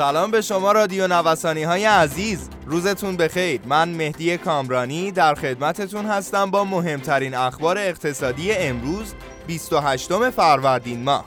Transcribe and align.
سلام 0.00 0.30
به 0.30 0.40
شما 0.40 0.72
رادیو 0.72 1.06
نوسانی 1.06 1.62
های 1.62 1.84
عزیز. 1.84 2.48
روزتون 2.66 3.16
بخیر. 3.16 3.60
من 3.66 3.88
مهدی 3.88 4.38
کامرانی 4.38 5.12
در 5.12 5.34
خدمتتون 5.34 6.06
هستم 6.06 6.50
با 6.50 6.64
مهمترین 6.64 7.34
اخبار 7.34 7.78
اقتصادی 7.78 8.52
امروز 8.52 9.14
28 9.46 10.30
فروردین 10.30 11.02
ماه. 11.02 11.24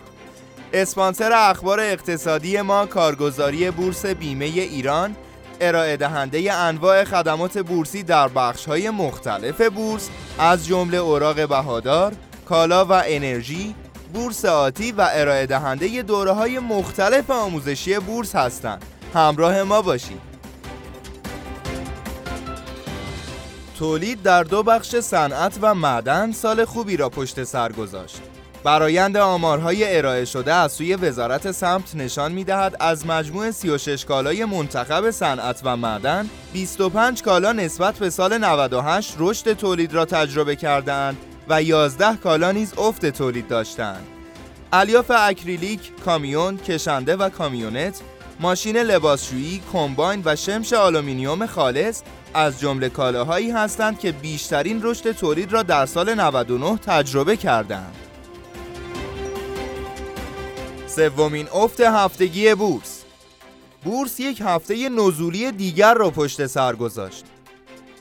اسپانسر 0.73 1.31
اخبار 1.33 1.79
اقتصادی 1.79 2.61
ما 2.61 2.85
کارگزاری 2.85 3.71
بورس 3.71 4.05
بیمه 4.05 4.45
ایران 4.45 5.15
ارائه 5.61 5.97
دهنده 5.97 6.53
انواع 6.53 7.03
خدمات 7.03 7.57
بورسی 7.57 8.03
در 8.03 8.27
بخش 8.27 8.65
های 8.65 8.89
مختلف 8.89 9.61
بورس 9.61 10.09
از 10.39 10.67
جمله 10.67 10.97
اوراق 10.97 11.47
بهادار، 11.47 12.13
کالا 12.45 12.85
و 12.85 13.03
انرژی، 13.05 13.75
بورس 14.13 14.45
آتی 14.45 14.91
و 14.91 15.07
ارائه 15.11 15.45
دهنده 15.45 16.01
دوره 16.01 16.31
های 16.31 16.59
مختلف 16.59 17.29
آموزشی 17.29 17.99
بورس 17.99 18.35
هستند. 18.35 18.85
همراه 19.13 19.63
ما 19.63 19.81
باشید. 19.81 20.21
تولید 23.79 24.23
در 24.23 24.43
دو 24.43 24.63
بخش 24.63 24.95
صنعت 24.95 25.57
و 25.61 25.75
معدن 25.75 26.31
سال 26.31 26.65
خوبی 26.65 26.97
را 26.97 27.09
پشت 27.09 27.43
سر 27.43 27.71
گذاشت. 27.71 28.21
برایند 28.63 29.17
آمارهای 29.17 29.97
ارائه 29.97 30.25
شده 30.25 30.53
از 30.53 30.71
سوی 30.71 30.95
وزارت 30.95 31.51
سمت 31.51 31.95
نشان 31.95 32.31
می‌دهد 32.31 32.75
از 32.79 33.07
مجموع 33.07 33.51
36 33.51 34.05
کالای 34.05 34.45
منتخب 34.45 35.11
صنعت 35.11 35.61
و 35.63 35.77
معدن 35.77 36.29
25 36.53 37.23
کالا 37.23 37.51
نسبت 37.51 37.99
به 37.99 38.09
سال 38.09 38.37
98 38.37 39.15
رشد 39.19 39.53
تولید 39.53 39.93
را 39.93 40.05
تجربه 40.05 40.55
کردند 40.55 41.17
و 41.49 41.63
11 41.63 42.15
کالا 42.15 42.51
نیز 42.51 42.73
افت 42.77 43.05
تولید 43.05 43.47
داشتند. 43.47 44.07
الیاف 44.73 45.11
اکریلیک، 45.15 45.91
کامیون، 46.05 46.57
کشنده 46.57 47.15
و 47.15 47.29
کامیونت، 47.29 48.01
ماشین 48.39 48.77
لباسشویی، 48.77 49.61
کمباین 49.73 50.21
و 50.25 50.35
شمش 50.35 50.73
آلومینیوم 50.73 51.45
خالص 51.45 52.01
از 52.33 52.59
جمله 52.59 52.89
کالاهایی 52.89 53.51
هستند 53.51 53.99
که 53.99 54.11
بیشترین 54.11 54.79
رشد 54.83 55.11
تولید 55.11 55.53
را 55.53 55.63
در 55.63 55.85
سال 55.85 56.13
99 56.13 56.77
تجربه 56.77 57.37
کردند. 57.37 57.95
سومین 60.87 61.47
افت 61.53 61.81
هفتگی 61.81 62.55
بورس 62.55 63.03
بورس 63.83 64.19
یک 64.19 64.41
هفته 64.45 64.89
نزولی 64.89 65.51
دیگر 65.51 65.93
را 65.93 66.09
پشت 66.09 66.45
سر 66.45 66.75
گذاشت 66.75 67.25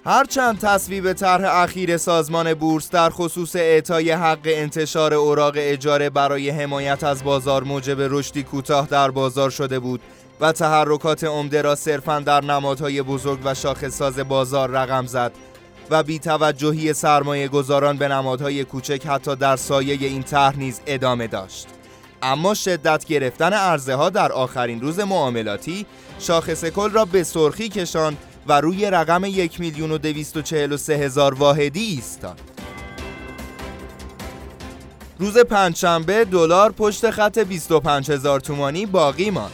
هرچند 0.05 0.59
تصویب 0.59 1.13
طرح 1.13 1.57
اخیر 1.57 1.97
سازمان 1.97 2.55
بورس 2.55 2.91
در 2.91 3.11
خصوص 3.11 3.57
اعطای 3.57 4.11
حق 4.11 4.41
انتشار 4.45 5.15
اوراق 5.15 5.55
اجاره 5.57 6.11
برای 6.11 6.51
حمایت 6.51 7.05
از 7.05 7.25
بازار 7.25 7.65
موجب 7.65 7.97
رشدی 8.01 8.43
کوتاه 8.43 8.87
در 8.87 9.11
بازار 9.11 9.51
شده 9.51 9.79
بود 9.79 10.01
و 10.41 10.53
تحرکات 10.53 11.25
عمده 11.25 11.63
را 11.63 11.75
صرفا 11.75 12.21
در 12.21 12.45
نمادهای 12.45 13.03
بزرگ 13.03 13.39
و 13.45 13.55
شاخصساز 13.55 14.19
بازار 14.19 14.71
رقم 14.71 15.07
زد 15.07 15.33
و 15.91 16.03
بی 16.03 16.19
توجهی 16.19 16.93
سرمایه 16.93 17.49
گذاران 17.49 17.97
به 17.97 18.09
نمادهای 18.09 18.65
کوچک 18.65 19.07
حتی 19.07 19.37
در 19.37 19.57
سایه 19.57 20.09
این 20.09 20.23
طرح 20.23 20.59
نیز 20.59 20.81
ادامه 20.87 21.27
داشت. 21.27 21.67
اما 22.23 22.55
شدت 22.55 23.05
گرفتن 23.05 23.53
عرضه 23.53 23.95
ها 23.95 24.11
در 24.11 24.33
آخرین 24.33 24.81
روز 24.81 25.01
معاملاتی 25.01 25.87
شاخص 26.19 26.65
کل 26.65 26.91
را 26.91 27.05
به 27.05 27.23
سرخی 27.23 27.69
کشاند 27.69 28.19
و 28.47 28.61
روی 28.61 28.91
رقم 28.91 29.25
یک 29.25 29.61
میلیون 29.61 29.93
و 29.93 29.99
هزار 30.91 31.35
واحدی 31.35 31.81
ایستاد. 31.81 32.41
روز 35.19 35.39
پنجشنبه 35.39 36.25
دلار 36.25 36.73
پشت 36.73 37.11
خط 37.11 37.39
25 37.39 38.11
هزار 38.11 38.41
تومانی 38.41 38.87
باقی 38.87 39.31
ماند. 39.31 39.53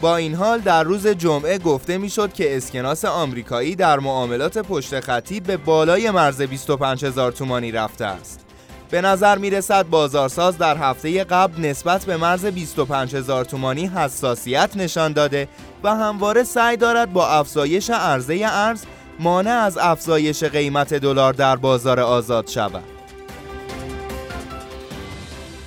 با 0.00 0.16
این 0.16 0.34
حال 0.34 0.60
در 0.60 0.82
روز 0.82 1.06
جمعه 1.06 1.58
گفته 1.58 1.98
می‌شد 1.98 2.32
که 2.32 2.56
اسکناس 2.56 3.04
آمریکایی 3.04 3.76
در 3.76 3.98
معاملات 3.98 4.58
پشت 4.58 5.00
خطی 5.00 5.40
به 5.40 5.56
بالای 5.56 6.10
مرز 6.10 6.42
25 6.42 7.04
هزار 7.04 7.32
تومانی 7.32 7.72
رفته 7.72 8.04
است. 8.04 8.51
به 8.92 9.00
نظر 9.00 9.38
می 9.38 9.50
رسد 9.50 9.86
بازارساز 9.86 10.58
در 10.58 10.76
هفته 10.76 11.24
قبل 11.24 11.60
نسبت 11.60 12.04
به 12.04 12.16
مرز 12.16 12.46
25 12.46 13.16
هزار 13.16 13.44
تومانی 13.44 13.86
حساسیت 13.86 14.70
نشان 14.76 15.12
داده 15.12 15.48
و 15.82 15.94
همواره 15.94 16.42
سعی 16.42 16.76
دارد 16.76 17.12
با 17.12 17.28
افزایش 17.28 17.90
عرضه 17.90 18.40
ارز 18.44 18.84
مانع 19.20 19.50
از 19.50 19.78
افزایش 19.78 20.44
قیمت 20.44 20.94
دلار 20.94 21.32
در 21.32 21.56
بازار 21.56 22.00
آزاد 22.00 22.46
شود. 22.46 22.84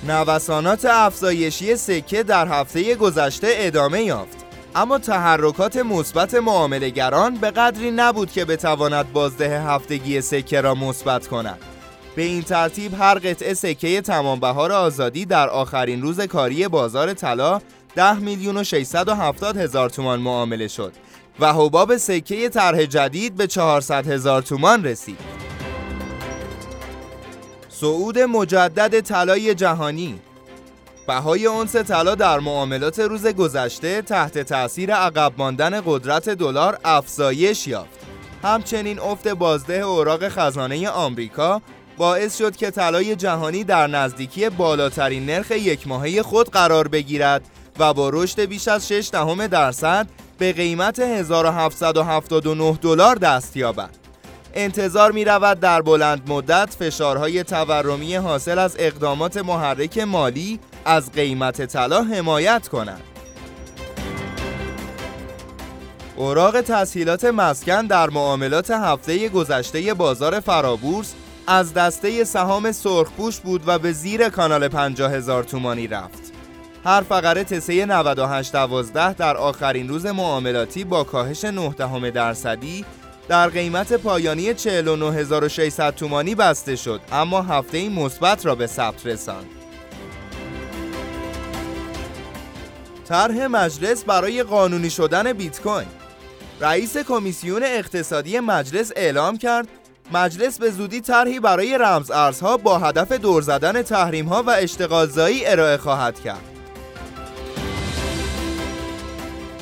نوسانات 0.08 0.84
افزایشی 0.84 1.76
سکه 1.76 2.22
در 2.22 2.48
هفته 2.48 2.94
گذشته 2.94 3.48
ادامه 3.50 4.02
یافت 4.02 4.36
اما 4.74 4.98
تحرکات 4.98 5.76
مثبت 5.76 6.34
معاملهگران 6.34 7.34
به 7.34 7.50
قدری 7.50 7.90
نبود 7.90 8.30
که 8.30 8.44
بتواند 8.44 9.12
بازده 9.12 9.60
هفتگی 9.60 10.20
سکه 10.20 10.60
را 10.60 10.74
مثبت 10.74 11.26
کند 11.26 11.58
به 12.16 12.22
این 12.22 12.42
ترتیب 12.42 12.94
هر 12.94 13.14
قطعه 13.14 13.54
سکه 13.54 14.00
تمام 14.00 14.40
بهار 14.40 14.72
آزادی 14.72 15.24
در 15.24 15.48
آخرین 15.48 16.02
روز 16.02 16.20
کاری 16.20 16.68
بازار 16.68 17.12
طلا 17.12 17.60
10 17.94 18.14
میلیون 18.14 18.56
و 18.56 18.64
670 18.64 19.56
هزار 19.56 19.90
تومان 19.90 20.20
معامله 20.20 20.68
شد 20.68 20.92
و 21.40 21.52
حباب 21.52 21.96
سکه 21.96 22.48
طرح 22.48 22.84
جدید 22.84 23.36
به 23.36 23.46
400 23.46 24.06
هزار 24.08 24.42
تومان 24.42 24.84
رسید. 24.84 25.18
صعود 27.68 28.18
مجدد 28.18 29.00
طلای 29.00 29.54
جهانی 29.54 30.20
بهای 31.08 31.46
اونس 31.46 31.76
طلا 31.76 32.14
در 32.14 32.38
معاملات 32.38 32.98
روز 32.98 33.26
گذشته 33.26 34.02
تحت 34.02 34.38
تاثیر 34.38 34.94
عقب 34.94 35.32
ماندن 35.38 35.82
قدرت 35.86 36.28
دلار 36.28 36.78
افزایش 36.84 37.66
یافت. 37.66 38.06
همچنین 38.42 38.98
افت 38.98 39.28
بازده 39.28 39.74
اوراق 39.74 40.28
خزانه 40.28 40.88
آمریکا 40.88 41.62
باعث 41.96 42.38
شد 42.38 42.56
که 42.56 42.70
طلای 42.70 43.16
جهانی 43.16 43.64
در 43.64 43.86
نزدیکی 43.86 44.48
بالاترین 44.48 45.26
نرخ 45.26 45.50
یک 45.50 45.88
ماهه 45.88 46.22
خود 46.22 46.50
قرار 46.50 46.88
بگیرد 46.88 47.42
و 47.78 47.94
با 47.94 48.10
رشد 48.12 48.40
بیش 48.40 48.68
از 48.68 48.88
6 48.88 49.08
دهم 49.12 49.46
درصد 49.46 50.06
به 50.38 50.52
قیمت 50.52 50.98
1779 50.98 52.78
دلار 52.82 53.16
دست 53.16 53.56
یابد. 53.56 53.90
انتظار 54.54 55.12
می 55.12 55.24
رود 55.24 55.60
در 55.60 55.82
بلند 55.82 56.30
مدت 56.30 56.76
فشارهای 56.78 57.42
تورمی 57.42 58.14
حاصل 58.14 58.58
از 58.58 58.76
اقدامات 58.78 59.36
محرک 59.36 59.98
مالی 59.98 60.60
از 60.84 61.12
قیمت 61.12 61.66
طلا 61.66 62.02
حمایت 62.02 62.68
کنند. 62.68 63.02
اوراق 66.16 66.60
تسهیلات 66.60 67.24
مسکن 67.24 67.86
در 67.86 68.10
معاملات 68.10 68.70
هفته 68.70 69.28
گذشته 69.28 69.94
بازار 69.94 70.40
فرابورس 70.40 71.14
از 71.46 71.74
دسته 71.74 72.24
سهام 72.24 72.72
سرخپوش 72.72 73.40
بود 73.40 73.62
و 73.66 73.78
به 73.78 73.92
زیر 73.92 74.28
کانال 74.28 74.68
50 74.68 75.12
هزار 75.12 75.44
تومانی 75.44 75.86
رفت. 75.86 76.32
هر 76.84 77.00
فقره 77.00 77.44
تسه 77.44 77.86
9812 77.86 79.12
در 79.12 79.36
آخرین 79.36 79.88
روز 79.88 80.06
معاملاتی 80.06 80.84
با 80.84 81.04
کاهش 81.04 81.44
9 81.44 82.10
درصدی 82.10 82.84
در 83.28 83.48
قیمت 83.48 83.92
پایانی 83.92 84.54
49600 84.54 85.94
تومانی 85.94 86.34
بسته 86.34 86.76
شد 86.76 87.00
اما 87.12 87.42
هفته 87.42 87.88
مثبت 87.88 88.46
را 88.46 88.54
به 88.54 88.66
ثبت 88.66 89.06
رساند. 89.06 89.46
طرح 93.08 93.46
مجلس 93.46 94.04
برای 94.04 94.42
قانونی 94.42 94.90
شدن 94.90 95.32
بیت 95.32 95.62
کوین 95.62 95.86
رئیس 96.60 96.96
کمیسیون 96.96 97.62
اقتصادی 97.62 98.40
مجلس 98.40 98.92
اعلام 98.96 99.38
کرد 99.38 99.68
مجلس 100.12 100.58
به 100.58 100.70
زودی 100.70 101.00
طرحی 101.00 101.40
برای 101.40 101.78
رمز 101.78 102.10
ارزها 102.10 102.56
با 102.56 102.78
هدف 102.78 103.12
دور 103.12 103.42
زدن 103.42 103.82
تحریم 103.82 104.26
ها 104.26 104.42
و 104.42 104.50
اشتغالزایی 104.50 105.46
ارائه 105.46 105.76
خواهد 105.76 106.20
کرد. 106.20 106.44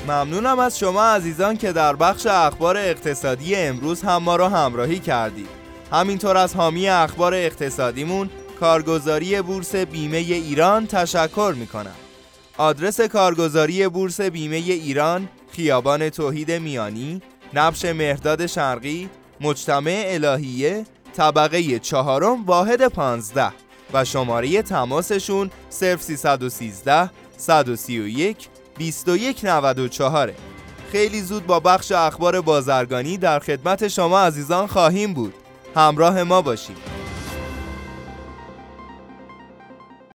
ممنونم 0.09 0.59
از 0.59 0.79
شما 0.79 1.05
عزیزان 1.05 1.57
که 1.57 1.73
در 1.73 1.97
بخش 1.97 2.27
اخبار 2.27 2.77
اقتصادی 2.77 3.57
امروز 3.57 4.03
هم 4.03 4.17
ما 4.17 4.37
را 4.37 4.49
همراهی 4.49 4.99
کردید. 4.99 5.49
همینطور 5.93 6.37
از 6.37 6.55
حامی 6.57 6.89
اخبار 6.89 7.35
اقتصادیمون 7.35 8.31
کارگزاری 8.61 9.43
بورس 9.43 9.75
بیمه 9.75 10.17
ایران 10.17 10.87
تشکر 10.87 11.55
می 11.57 11.67
کنم. 11.67 11.95
آدرس 12.57 13.01
کارگزاری 13.01 13.89
بورس 13.89 14.21
بیمه 14.21 14.57
ایران 14.57 15.29
خیابان 15.53 16.11
توحید 16.11 16.53
میانی 16.53 17.23
نبش 17.55 17.85
مهرداد 17.85 18.47
شرقی 18.47 19.11
مجتمع 19.41 20.03
الهیه 20.07 20.85
طبقه 21.17 21.79
چهارم 21.79 22.45
واحد 22.45 22.89
پانزده 22.89 23.53
و 23.93 24.05
شماره 24.05 24.63
تماسشون 24.63 25.51
0313 25.71 27.11
131 27.37 28.49
2194 28.79 30.33
خیلی 30.93 31.21
زود 31.21 31.47
با 31.47 31.61
بخش 31.61 31.93
اخبار 31.93 32.41
بازرگانی 32.41 33.17
در 33.17 33.39
خدمت 33.39 33.89
شما 33.89 34.21
عزیزان 34.21 34.67
خواهیم 34.67 35.15
بود. 35.15 35.35
همراه 35.77 36.23
ما 36.23 36.43
باشید. 36.43 36.94